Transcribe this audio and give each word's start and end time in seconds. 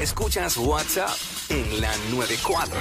Escuchas 0.00 0.56
WhatsApp 0.56 1.10
en 1.50 1.80
la 1.80 1.90
94. 2.10 2.78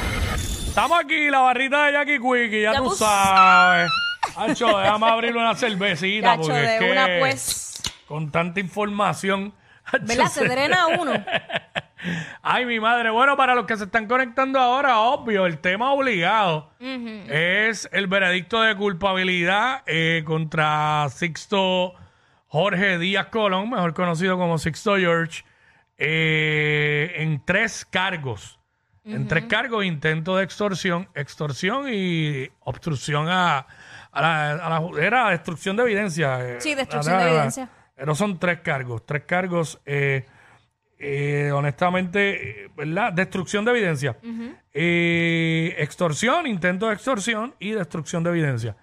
Estamos 0.68 1.00
aquí, 1.00 1.30
la 1.30 1.40
barrita 1.40 1.86
de 1.86 1.94
Jackie 1.94 2.20
Quickie, 2.20 2.62
ya, 2.62 2.74
Ya 2.74 2.78
tú 2.78 2.86
pus- 2.86 2.98
sabes. 3.00 3.90
Ancho, 4.36 4.78
déjame 4.78 5.08
abrir 5.10 5.36
una 5.36 5.56
cervecita 5.56 6.36
Gacho, 6.36 6.42
porque 6.50 6.76
es 6.76 6.80
que 6.80 6.92
una 6.92 7.08
pues. 7.20 7.82
con 8.08 8.32
tanta 8.32 8.60
información. 8.60 9.54
¿Verdad? 10.02 10.28
Se 10.28 10.48
drena 10.48 10.88
uno. 10.88 11.14
Ay, 12.44 12.66
mi 12.66 12.80
madre. 12.80 13.10
Bueno, 13.10 13.36
para 13.36 13.56
los 13.56 13.66
que 13.66 13.76
se 13.78 13.86
están 13.86 14.06
conectando 14.08 14.60
ahora, 14.60 15.00
obvio, 15.00 15.46
el 15.48 15.58
tema 15.60 15.92
obligado 15.94 16.70
es 16.80 17.90
el 17.92 18.08
veredicto 18.08 18.62
de 18.62 18.76
culpabilidad 18.76 19.82
eh, 19.88 20.22
contra 20.26 21.08
Sixto 21.10 21.94
Jorge 22.48 23.00
Díaz 23.00 23.28
Colón, 23.28 23.72
mejor 23.72 23.94
conocido 23.96 24.38
como 24.38 24.58
Sixto 24.60 24.96
George, 24.98 25.44
eh, 25.98 27.14
en 27.18 27.44
tres 27.46 27.86
cargos. 27.86 28.60
En 29.06 29.26
tres 29.30 29.46
cargos, 29.46 29.86
intento 29.86 30.36
de 30.36 30.44
extorsión, 30.44 31.08
extorsión 31.16 31.86
y 31.90 32.50
obstrucción 32.66 33.30
a, 33.30 33.60
a 34.12 34.22
la, 34.22 34.52
a 34.52 34.70
la- 34.82 35.02
era 35.02 35.30
destrucción 35.30 35.78
de 35.78 35.84
evidencia. 35.84 36.40
eh, 36.46 36.60
Sí, 36.60 36.76
destrucción 36.76 37.16
la- 37.18 37.24
de 37.24 37.30
evidencia. 37.32 37.70
Pero 37.96 38.14
son 38.16 38.38
tres 38.38 38.60
cargos, 38.60 39.06
tres 39.06 39.24
cargos, 39.24 39.80
eh, 39.86 40.26
eh, 41.00 41.52
honestamente, 41.54 42.70
¿verdad? 42.76 43.14
Destrucción 43.14 43.64
de 43.64 43.72
evidencia. 43.72 44.18
Eh, 44.74 45.74
extorsión, 45.78 46.46
intento 46.46 46.88
de 46.88 46.94
extorsión 46.96 47.56
y 47.60 47.72
destrucción 47.72 48.24
de 48.26 48.32
evidencia. 48.32 48.76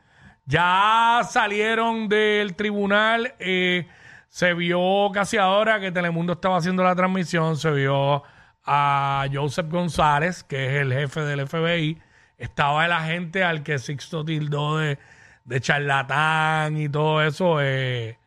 Ya 0.46 1.20
salieron 1.28 2.08
del 2.08 2.55
tribunal, 2.55 3.34
eh, 3.38 3.86
se 4.34 4.52
vio 4.52 5.10
casi 5.12 5.36
ahora 5.36 5.78
que 5.78 5.92
Telemundo 5.92 6.32
estaba 6.32 6.56
haciendo 6.56 6.82
la 6.82 6.96
transmisión, 6.96 7.56
se 7.56 7.70
vio 7.70 8.24
a 8.64 9.26
Joseph 9.32 9.70
González, 9.70 10.42
que 10.42 10.66
es 10.74 10.82
el 10.82 10.92
jefe 10.92 11.20
del 11.20 11.46
FBI, 11.46 12.02
estaba 12.36 12.84
el 12.84 12.91
agente 12.91 13.44
al 13.44 13.62
que 13.62 13.78
Sixto 13.78 14.24
tildó 14.24 14.78
de, 14.78 14.98
de 15.44 15.60
charlatán 15.60 16.76
y 16.76 16.88
todo 16.88 17.22
eso, 17.22 17.60
eh, 17.60 18.18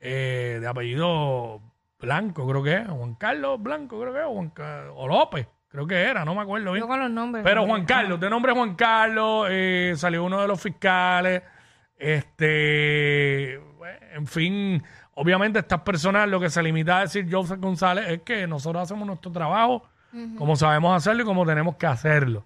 eh, 0.00 0.58
de 0.60 0.66
apellido 0.66 1.60
Blanco, 2.00 2.44
creo 2.48 2.62
que 2.64 2.74
es, 2.78 2.88
Juan 2.88 3.14
Carlos 3.14 3.62
Blanco, 3.62 4.00
creo 4.00 4.12
que 4.12 4.18
es, 4.18 4.26
o 4.26 4.32
Juan 4.32 4.50
Ca- 4.50 4.90
o 4.96 5.06
López, 5.06 5.46
creo 5.68 5.86
que 5.86 5.94
era, 6.02 6.24
no 6.24 6.34
me 6.34 6.40
acuerdo 6.42 6.72
bien. 6.72 6.82
Yo 6.82 6.88
con 6.88 6.98
los 6.98 7.08
nombres. 7.12 7.44
Pero 7.44 7.64
Juan 7.66 7.84
Carlos, 7.84 8.18
de 8.18 8.28
nombre 8.28 8.52
Juan 8.52 8.74
Carlos, 8.74 9.46
eh, 9.48 9.92
salió 9.94 10.24
uno 10.24 10.40
de 10.40 10.48
los 10.48 10.60
fiscales. 10.60 11.40
Este, 11.96 13.54
en 13.54 14.26
fin, 14.26 14.82
obviamente 15.14 15.58
estas 15.58 15.80
personas 15.82 16.28
lo 16.28 16.40
que 16.40 16.50
se 16.50 16.62
limita 16.62 16.98
a 16.98 17.00
decir 17.02 17.26
Joseph 17.30 17.60
González 17.60 18.06
es 18.08 18.22
que 18.22 18.46
nosotros 18.46 18.82
hacemos 18.82 19.06
nuestro 19.06 19.30
trabajo 19.32 19.84
como 20.36 20.56
sabemos 20.56 20.94
hacerlo 20.94 21.22
y 21.22 21.24
como 21.26 21.46
tenemos 21.46 21.76
que 21.76 21.86
hacerlo. 21.86 22.44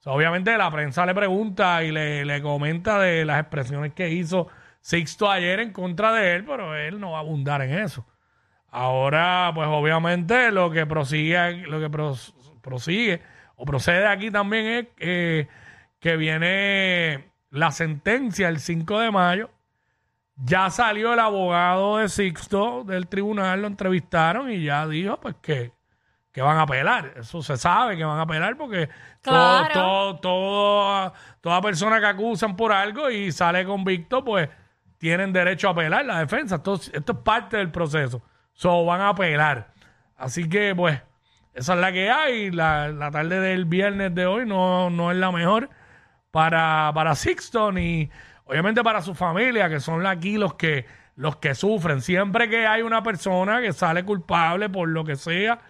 O 0.00 0.02
sea, 0.02 0.12
obviamente 0.14 0.56
la 0.56 0.70
prensa 0.70 1.04
le 1.04 1.14
pregunta 1.14 1.84
y 1.84 1.92
le, 1.92 2.24
le 2.24 2.40
comenta 2.40 2.98
de 2.98 3.24
las 3.26 3.38
expresiones 3.40 3.92
que 3.92 4.08
hizo 4.10 4.48
Sixto 4.80 5.30
ayer 5.30 5.60
en 5.60 5.72
contra 5.72 6.12
de 6.12 6.34
él, 6.34 6.44
pero 6.44 6.74
él 6.74 6.98
no 6.98 7.10
va 7.12 7.18
a 7.18 7.20
abundar 7.20 7.60
en 7.62 7.78
eso. 7.78 8.04
Ahora, 8.70 9.52
pues 9.54 9.68
obviamente 9.70 10.50
lo 10.50 10.70
que 10.70 10.86
prosigue, 10.86 11.66
lo 11.68 11.78
que 11.78 11.90
pros- 11.90 12.34
prosigue 12.62 13.20
o 13.56 13.66
procede 13.66 14.06
aquí 14.06 14.30
también 14.30 14.66
es 14.66 14.86
eh, 14.98 15.48
que 16.00 16.16
viene 16.16 17.30
la 17.50 17.70
sentencia 17.70 18.48
el 18.48 18.58
5 18.58 18.98
de 19.00 19.10
mayo. 19.10 19.50
Ya 20.36 20.70
salió 20.70 21.12
el 21.12 21.18
abogado 21.20 21.98
de 21.98 22.08
Sixto 22.08 22.84
del 22.84 23.06
tribunal, 23.06 23.60
lo 23.62 23.66
entrevistaron 23.68 24.50
y 24.50 24.64
ya 24.64 24.86
dijo 24.88 25.18
pues 25.20 25.36
que, 25.42 25.72
que 26.32 26.42
van 26.42 26.56
a 26.56 26.62
apelar. 26.62 27.12
Eso 27.16 27.42
se 27.42 27.56
sabe 27.56 27.96
que 27.96 28.04
van 28.04 28.18
a 28.18 28.22
apelar 28.22 28.56
porque 28.56 28.88
todo, 29.20 29.34
Claro. 29.34 29.72
todo, 29.74 30.16
todo- 30.20 31.12
toda 31.40 31.60
persona 31.60 32.00
que 32.00 32.06
acusan 32.06 32.56
por 32.56 32.72
algo 32.72 33.10
y 33.10 33.30
sale 33.30 33.64
convicto, 33.64 34.24
pues 34.24 34.48
tienen 34.98 35.32
derecho 35.32 35.68
a 35.68 35.72
apelar 35.72 36.04
la 36.04 36.18
defensa. 36.20 36.56
Esto, 36.56 36.74
esto 36.74 37.12
es 37.12 37.18
parte 37.18 37.56
del 37.58 37.70
proceso. 37.70 38.22
So, 38.54 38.84
van 38.84 39.00
a 39.00 39.08
apelar. 39.10 39.72
Así 40.16 40.48
que, 40.48 40.74
pues, 40.74 41.00
esa 41.54 41.74
es 41.74 41.80
la 41.80 41.92
que 41.92 42.10
hay. 42.10 42.50
La, 42.50 42.88
la 42.88 43.10
tarde 43.10 43.40
del 43.40 43.64
viernes 43.64 44.14
de 44.14 44.26
hoy 44.26 44.46
no, 44.46 44.88
no 44.90 45.10
es 45.10 45.16
la 45.16 45.30
mejor 45.32 45.68
para, 46.30 46.90
para 46.94 47.14
Sixto 47.14 47.72
ni 47.72 48.10
obviamente 48.44 48.82
para 48.82 49.02
su 49.02 49.14
familia, 49.14 49.68
que 49.68 49.80
son 49.80 50.06
aquí 50.06 50.38
los 50.38 50.54
que, 50.54 50.86
los 51.16 51.36
que 51.36 51.54
sufren. 51.54 52.00
Siempre 52.00 52.48
que 52.48 52.66
hay 52.66 52.82
una 52.82 53.02
persona 53.02 53.60
que 53.60 53.72
sale 53.72 54.04
culpable 54.04 54.68
por 54.68 54.88
lo 54.88 55.04
que 55.04 55.16
sea, 55.16 55.60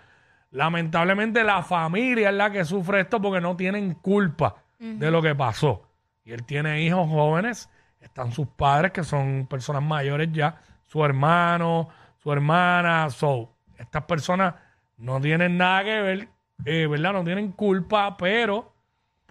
lamentablemente 0.50 1.44
la 1.44 1.62
familia 1.62 2.30
es 2.30 2.34
la 2.34 2.50
que 2.50 2.64
sufre 2.64 3.00
esto 3.00 3.20
porque 3.20 3.40
no 3.40 3.56
tienen 3.56 3.94
culpa 3.94 4.56
de 4.78 5.10
lo 5.10 5.22
que 5.22 5.34
pasó. 5.34 5.88
Y 6.24 6.32
él 6.32 6.44
tiene 6.44 6.82
hijos 6.82 7.08
jóvenes, 7.08 7.70
están 8.00 8.32
sus 8.32 8.48
padres 8.48 8.92
que 8.92 9.04
son 9.04 9.46
personas 9.48 9.82
mayores 9.82 10.30
ya, 10.32 10.60
su 10.86 11.04
hermano, 11.04 11.88
su 12.18 12.32
hermana, 12.32 13.08
so, 13.10 13.54
estas 13.76 14.04
personas 14.04 14.54
no 14.96 15.20
tienen 15.20 15.56
nada 15.56 15.84
que 15.84 16.00
ver, 16.00 16.28
eh, 16.64 16.86
¿verdad? 16.86 17.12
No 17.12 17.24
tienen 17.24 17.52
culpa, 17.52 18.16
pero 18.16 18.71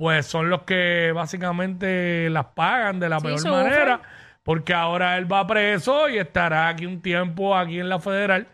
pues 0.01 0.25
son 0.25 0.49
los 0.49 0.63
que 0.63 1.11
básicamente 1.13 2.27
las 2.31 2.45
pagan 2.55 2.99
de 2.99 3.07
la 3.07 3.19
Sí, 3.19 3.27
peor 3.27 3.37
sufren. 3.37 3.53
manera, 3.65 4.01
porque 4.41 4.73
ahora 4.73 5.15
él 5.15 5.31
va 5.31 5.45
preso 5.45 6.09
y 6.09 6.17
estará 6.17 6.69
aquí 6.69 6.87
un 6.87 7.03
tiempo 7.03 7.55
aquí 7.55 7.79
en 7.79 7.87
la 7.87 7.99
federal, 7.99 8.47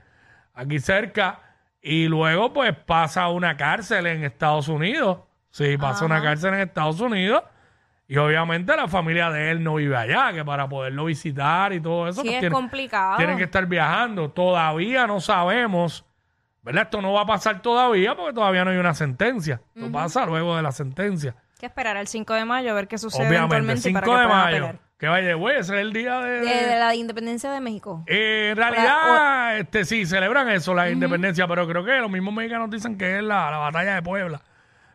aquí 0.53 0.77
cerca, 0.79 1.39
y 1.81 2.09
luego 2.09 2.51
pues 2.51 2.75
pasa 2.75 3.21
a 3.23 3.29
una 3.29 3.55
cárcel 3.55 4.07
en 4.07 4.25
Estados 4.25 4.67
Unidos. 4.67 5.19
Sí, 5.49 5.77
pasa 5.77 6.03
a 6.03 6.07
una 6.07 6.21
cárcel 6.21 6.53
en 6.53 6.59
Estados 6.59 6.99
Unidos. 6.99 7.41
Y 8.09 8.17
obviamente 8.17 8.75
la 8.75 8.89
familia 8.89 9.29
de 9.31 9.51
él 9.51 9.63
no 9.63 9.75
vive 9.75 9.95
allá, 9.95 10.33
que 10.33 10.43
para 10.43 10.67
poderlo 10.67 11.05
visitar 11.05 11.71
y 11.71 11.79
todo 11.79 12.09
eso, 12.09 12.23
Sí, 12.23 12.27
pues 12.27 12.33
es 12.35 12.39
tiene- 12.41 12.53
complicado. 12.55 13.15
tienen 13.15 13.37
que 13.37 13.45
estar 13.45 13.65
viajando. 13.67 14.31
Todavía 14.31 15.07
no 15.07 15.21
sabemos, 15.21 16.03
¿verdad? 16.67 16.83
Esto 16.83 17.01
no 17.01 17.13
va 17.13 17.21
a 17.21 17.25
pasar 17.25 17.61
todavía 17.61 18.15
porque 18.15 18.33
todavía 18.33 18.63
no 18.63 18.71
hay 18.71 18.77
una 18.77 18.93
sentencia. 18.93 19.61
Esto 19.75 19.91
pasa 19.91 20.25
luego 20.25 20.55
de 20.55 20.61
la 20.61 20.71
sentencia. 20.71 21.35
Que 21.59 21.65
esperar 21.65 21.97
al 21.97 22.07
5 22.07 22.33
de 22.35 22.45
mayo 22.45 22.71
a 22.71 22.73
ver 22.75 22.87
qué 22.87 22.97
sucede 22.99 23.27
Obviamente, 23.27 23.55
eventualmente 23.55 23.81
5 23.81 23.93
para 23.99 24.05
que 24.05 24.11
de 24.11 24.15
puedan 24.27 24.29
mayo. 24.29 24.57
apelar. 24.65 24.79
Que 24.99 25.07
vaya, 25.07 25.33
güey, 25.35 25.57
ese 25.57 25.75
es 25.75 25.81
el 25.81 25.93
día 25.93 26.19
de... 26.19 26.39
De, 26.41 26.67
de 26.67 26.79
la 26.79 26.95
independencia 26.95 27.51
de 27.51 27.59
México. 27.61 28.03
Eh, 28.07 28.49
en 28.51 28.57
realidad, 28.57 29.57
este, 29.59 29.85
sí, 29.85 30.05
celebran 30.05 30.49
eso, 30.49 30.73
la 30.73 30.89
independencia, 30.89 31.47
pero 31.47 31.67
creo 31.67 31.85
que 31.85 31.97
los 31.99 32.09
mismos 32.11 32.33
mexicanos 32.33 32.69
dicen 32.69 32.97
que 32.97 33.17
es 33.17 33.23
la, 33.23 33.49
la 33.51 33.57
batalla 33.57 33.95
de 33.95 34.01
Puebla. 34.01 34.41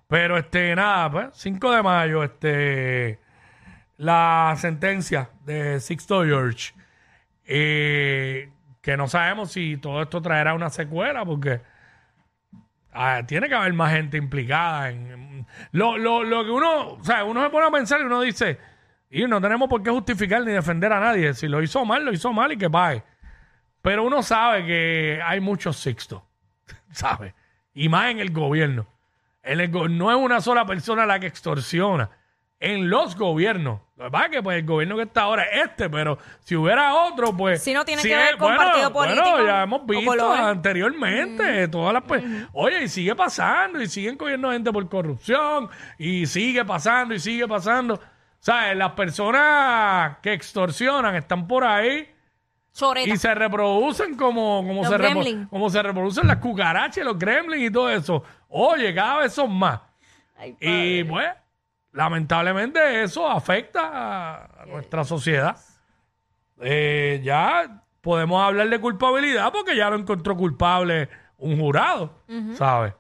Pero, 0.09 0.37
este, 0.38 0.75
nada, 0.75 1.11
pues, 1.11 1.27
5 1.34 1.71
de 1.72 1.82
mayo, 1.82 2.22
este, 2.25 3.19
la 3.97 4.55
sentencia 4.59 5.31
de 5.44 5.78
Sixto 5.81 6.25
George, 6.25 6.75
eh, 7.47 8.50
que 8.82 8.97
no 8.97 9.09
sabemos 9.09 9.53
si 9.53 9.78
todo 9.78 10.03
esto 10.03 10.20
traerá 10.20 10.53
una 10.54 10.69
secuela, 10.69 11.25
porque 11.25 11.60
ah, 12.93 13.22
tiene 13.26 13.48
que 13.48 13.54
haber 13.54 13.72
más 13.72 13.93
gente 13.93 14.16
implicada 14.16 14.91
en, 14.91 15.47
lo, 15.72 15.97
lo, 15.97 16.22
lo 16.25 16.44
que 16.44 16.50
uno, 16.50 16.88
o 16.94 17.04
sea, 17.04 17.25
uno 17.25 17.43
se 17.43 17.50
pone 17.50 17.66
a 17.66 17.70
pensar 17.70 18.00
y 18.00 18.04
uno 18.04 18.20
dice, 18.20 18.59
y 19.10 19.25
no 19.26 19.41
tenemos 19.41 19.69
por 19.69 19.82
qué 19.82 19.91
justificar 19.91 20.43
ni 20.43 20.53
defender 20.53 20.93
a 20.93 21.00
nadie. 21.00 21.34
Si 21.34 21.47
lo 21.48 21.62
hizo 21.62 21.84
mal, 21.84 22.04
lo 22.04 22.12
hizo 22.12 22.32
mal 22.32 22.53
y 22.53 22.56
que 22.59 22.70
pague. 22.70 23.03
Pero 23.82 24.04
uno 24.04 24.22
sabe 24.22 24.65
que 24.65 25.20
hay 25.25 25.41
muchos 25.41 25.76
sixtos, 25.76 26.22
¿sabe? 26.93 27.34
Y 27.75 27.88
más 27.88 28.10
en 28.10 28.19
el 28.20 28.31
gobierno. 28.32 28.87
El 29.43 29.69
go- 29.70 29.88
no 29.88 30.10
es 30.10 30.16
una 30.16 30.41
sola 30.41 30.64
persona 30.66 31.04
la 31.06 31.19
que 31.20 31.26
extorsiona. 31.26 32.10
En 32.65 32.89
los 32.89 33.17
gobiernos. 33.17 33.81
Lo 33.97 34.05
que 34.05 34.11
pasa 34.12 34.25
es 34.27 34.31
que 34.31 34.43
pues, 34.43 34.59
el 34.59 34.65
gobierno 34.67 34.97
que 34.97 35.03
está 35.03 35.23
ahora 35.23 35.43
es 35.45 35.62
este, 35.71 35.91
pero 35.91 36.17
si 36.41 36.55
hubiera 36.56 36.95
otro, 36.95 37.37
pues... 37.37 37.62
Si 37.62 37.73
no 37.75 37.84
tiene 37.84 38.03
que 38.03 38.15
ver 38.17 38.37
con 38.37 38.56
partido 38.56 38.91
Bueno, 38.91 39.15
político 39.23 39.47
ya 39.47 39.62
hemos 39.65 39.84
visto 39.87 40.33
anteriormente 40.33 41.69
todas 41.69 41.93
las... 41.95 42.03
pe- 42.05 42.23
Oye, 42.53 42.84
y 42.84 42.89
sigue 42.89 43.15
pasando, 43.15 43.81
y 43.82 43.87
siguen 43.88 44.17
cogiendo 44.17 44.50
gente 44.53 44.73
por 44.73 44.88
corrupción, 44.88 45.69
y 45.99 46.26
sigue 46.26 46.64
pasando, 46.64 47.14
y 47.14 47.19
sigue 47.20 47.47
pasando. 47.49 48.00
¿Sabes? 48.38 48.76
Las 48.76 48.93
personas 48.93 50.19
que 50.23 50.32
extorsionan 50.32 51.15
están 51.15 51.47
por 51.47 51.65
ahí 51.65 52.08
Choreta. 52.73 53.08
y 53.08 53.17
se 53.17 53.35
reproducen 53.35 54.17
como, 54.17 54.65
como, 54.67 54.82
Los 54.82 54.88
se, 55.25 55.47
como 55.49 55.70
se 55.70 55.82
reproducen 55.82 56.26
las 56.26 56.38
cucarachas, 56.38 57.05
los 57.05 57.19
gremlins 57.19 57.69
y 57.69 57.73
todo 57.73 57.88
eso. 57.91 58.25
Oye, 58.49 58.93
cada 58.94 59.19
vez 59.19 59.32
son 59.32 59.53
más. 59.56 59.81
Ay, 60.37 60.56
Y 60.61 61.05
pues, 61.05 61.29
lamentablemente 61.93 63.03
eso 63.03 63.29
afecta 63.29 64.44
a, 64.62 64.67
nuestra 64.67 65.05
sociedad. 65.05 65.56
Eh, 66.61 67.21
ya 67.23 67.83
podemos 68.00 68.43
hablar 68.43 68.69
de 68.69 68.81
culpabilidad 68.81 69.53
porque 69.53 69.77
ya 69.77 69.91
lo 69.91 69.97
encontró 69.97 70.37
culpable 70.37 71.09
un 71.39 71.59
jurado, 71.59 72.15
¿sabes? 72.55 72.94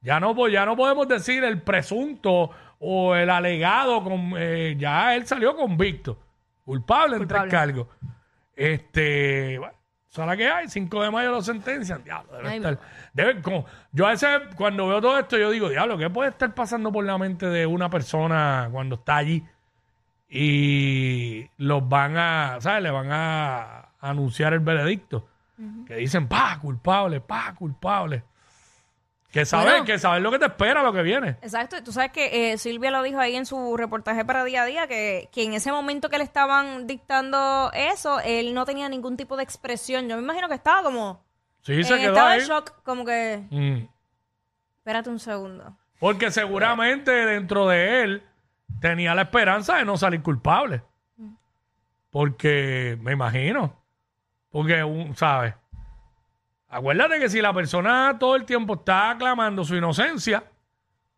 Ya 0.00 0.20
no, 0.20 0.48
ya 0.48 0.64
no 0.64 0.76
podemos 0.76 1.08
decir 1.08 1.44
el 1.44 1.62
presunto 1.62 2.50
o 2.78 3.14
el 3.14 3.30
alegado, 3.30 4.02
con, 4.02 4.32
eh, 4.36 4.76
ya 4.78 5.14
él 5.14 5.26
salió 5.26 5.56
convicto, 5.56 6.18
culpable 6.64 7.18
Culpable. 7.18 7.50
cargos. 7.50 7.86
Este, 8.54 9.58
bueno, 9.58 9.77
Esa 10.10 10.22
es 10.22 10.26
la 10.28 10.36
que 10.36 10.48
hay. 10.48 10.68
5 10.68 11.02
de 11.02 11.10
mayo 11.10 11.30
lo 11.30 11.42
sentencian. 11.42 12.02
Diablo, 12.02 12.36
debe 12.36 12.48
Ay, 12.48 12.56
estar. 12.56 12.78
debe- 13.12 13.42
como- 13.42 13.66
yo 13.92 14.06
a 14.06 14.10
veces, 14.10 14.28
cuando 14.56 14.88
veo 14.88 15.00
todo 15.02 15.18
esto, 15.18 15.36
yo 15.36 15.50
digo, 15.50 15.68
diablo, 15.68 15.98
¿qué 15.98 16.08
puede 16.08 16.30
estar 16.30 16.54
pasando 16.54 16.90
por 16.90 17.04
la 17.04 17.18
mente 17.18 17.46
de 17.46 17.66
una 17.66 17.90
persona 17.90 18.68
cuando 18.72 18.94
está 18.96 19.16
allí? 19.16 19.44
Y 20.30 21.48
los 21.58 21.88
van 21.88 22.16
a, 22.16 22.56
¿sabes? 22.60 22.82
Le 22.82 22.90
van 22.90 23.08
a 23.10 23.88
anunciar 24.00 24.52
el 24.52 24.60
veredicto. 24.60 25.26
Que 25.86 25.96
dicen, 25.96 26.28
pa, 26.28 26.56
culpable, 26.60 27.20
pa, 27.20 27.52
culpable. 27.54 28.22
Que 29.30 29.44
Bueno. 29.52 29.84
que 29.84 29.98
saben 29.98 30.22
lo 30.22 30.30
que 30.30 30.38
te 30.38 30.46
espera, 30.46 30.82
lo 30.82 30.92
que 30.92 31.02
viene. 31.02 31.36
Exacto, 31.42 31.82
tú 31.84 31.92
sabes 31.92 32.12
que 32.12 32.52
eh, 32.52 32.58
Silvia 32.58 32.90
lo 32.90 33.02
dijo 33.02 33.18
ahí 33.18 33.36
en 33.36 33.44
su 33.44 33.76
reportaje 33.76 34.24
para 34.24 34.42
día 34.44 34.62
a 34.62 34.64
día, 34.66 34.86
que, 34.86 35.28
que 35.32 35.44
en 35.44 35.52
ese 35.52 35.70
momento 35.70 36.08
que 36.08 36.16
le 36.16 36.24
estaban 36.24 36.86
dictando 36.86 37.70
eso, 37.74 38.20
él 38.20 38.54
no 38.54 38.64
tenía 38.64 38.88
ningún 38.88 39.18
tipo 39.18 39.36
de 39.36 39.42
expresión. 39.42 40.08
Yo 40.08 40.16
me 40.16 40.22
imagino 40.22 40.48
que 40.48 40.54
estaba 40.54 40.82
como 40.82 41.22
Sí, 41.60 41.84
se 41.84 41.94
en 41.94 42.00
quedó 42.00 42.12
estado 42.12 42.28
ahí. 42.28 42.40
de 42.40 42.46
shock, 42.46 42.82
como 42.84 43.04
que, 43.04 43.44
Mm. 43.50 43.86
espérate 44.78 45.10
un 45.10 45.18
segundo. 45.20 45.76
Porque 46.00 46.30
seguramente 46.30 47.10
dentro 47.10 47.66
de 47.68 48.02
él 48.02 48.22
tenía 48.80 49.14
la 49.14 49.22
esperanza 49.22 49.76
de 49.76 49.84
no 49.84 49.98
salir 49.98 50.22
culpable. 50.22 50.82
Porque, 52.10 52.96
me 53.02 53.12
imagino. 53.12 53.74
Porque, 54.50 54.82
un, 54.82 55.14
¿sabes? 55.16 55.54
Acuérdate 56.68 57.18
que 57.18 57.30
si 57.30 57.40
la 57.40 57.52
persona 57.52 58.16
todo 58.18 58.36
el 58.36 58.44
tiempo 58.44 58.74
está 58.74 59.10
aclamando 59.10 59.64
su 59.64 59.74
inocencia, 59.74 60.44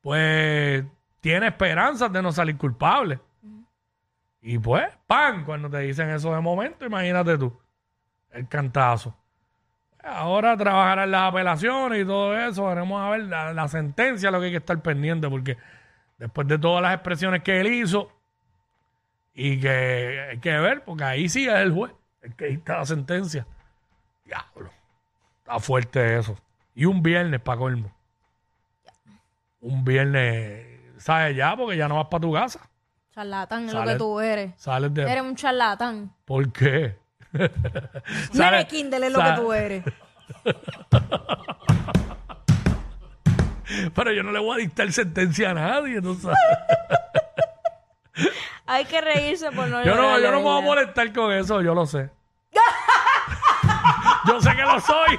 pues 0.01 0.85
tiene 1.21 1.49
esperanzas 1.49 2.13
de 2.13 2.23
no 2.23 2.33
salir 2.33 2.57
culpable. 2.57 3.19
Y 4.43 4.59
pues, 4.59 4.89
¡pam! 5.07 5.45
Cuando 5.45 5.69
te 5.69 5.79
dicen 5.81 6.09
eso 6.11 6.35
de 6.35 6.41
momento, 6.41 6.87
imagínate 6.87 7.37
tú, 7.37 7.59
el 8.31 8.49
cantazo. 8.49 9.15
Ahora 10.03 10.57
trabajarán 10.57 11.11
las 11.11 11.31
apelaciones 11.31 12.03
y 12.03 12.07
todo 12.07 12.39
eso. 12.39 12.67
Veremos 12.67 13.03
a 13.03 13.11
ver 13.11 13.21
la, 13.25 13.53
la 13.53 13.69
sentencia, 13.69 14.31
lo 14.31 14.41
que 14.41 14.47
hay 14.47 14.53
que 14.53 14.59
estar 14.59 14.81
pendiente, 14.81 15.29
porque 15.29 15.59
después 16.17 16.47
de 16.49 16.59
todas 16.59 16.83
las 16.83 16.95
expresiones 16.95 17.43
que 17.43 17.61
él 17.61 17.67
hizo 17.67 18.11
y 19.35 19.61
que 19.61 20.29
hay 20.31 20.39
que 20.39 20.59
ver, 20.59 20.85
porque 20.85 21.05
ahí 21.05 21.29
sí 21.29 21.47
es 21.47 21.55
el 21.55 21.73
juez, 21.73 21.93
el 22.23 22.35
que 22.35 22.47
dicta 22.47 22.79
la 22.79 22.87
sentencia. 22.87 23.47
Diablo, 24.25 24.71
está 25.51 25.61
fuerte 25.61 26.19
eso. 26.19 26.37
Y 26.75 26.85
un 26.85 27.03
viernes 27.03 27.41
para 27.41 27.59
colmo. 27.59 27.91
Un 29.61 29.85
viernes, 29.85 30.65
¿sabes 30.99 31.37
ya? 31.37 31.57
Porque 31.57 31.77
ya 31.77 31.89
no 31.89 31.97
vas 31.97 32.07
para 32.07 32.21
tu 32.21 32.33
casa. 32.33 32.61
Charlatán 33.13 33.67
es 33.67 33.75
lo 33.75 33.85
que 33.85 33.97
tú 33.97 34.21
eres. 34.21 34.53
Sales 34.57 34.95
de. 34.95 35.03
Eres 35.03 35.23
un 35.23 35.35
charlatán. 35.35 36.15
¿Por 36.25 36.53
qué? 36.53 36.97
Nene 38.33 38.67
Kindle 38.69 39.09
es 39.09 39.13
lo 39.13 39.19
que 39.19 39.33
tú 39.33 39.53
eres. 39.53 39.85
Pero 43.95 44.13
yo 44.13 44.23
no 44.23 44.33
le 44.33 44.39
voy 44.41 44.55
a 44.55 44.59
dictar 44.65 44.91
sentencia 44.93 45.51
a 45.51 45.55
nadie, 45.55 46.01
¿no 46.01 46.15
sabes? 46.15 46.39
Hay 48.67 48.85
que 48.85 49.01
reírse 49.01 49.51
por 49.53 49.69
no 49.69 49.83
Yo 49.85 49.95
no, 49.97 50.19
yo 50.19 50.31
no 50.31 50.39
me 50.39 50.43
voy 50.45 50.63
a 50.63 50.65
molestar 50.65 51.13
con 51.13 51.33
eso, 51.33 51.61
yo 51.61 51.75
lo 51.75 51.87
sé. 51.87 52.11
yo 54.27 54.41
sé 54.41 54.55
que 54.55 54.63
lo 54.63 54.81
soy. 54.81 55.19